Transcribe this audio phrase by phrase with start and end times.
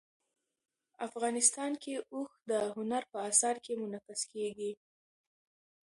[1.07, 4.71] افغانستان کې اوښ د هنر په اثار کې منعکس کېږي.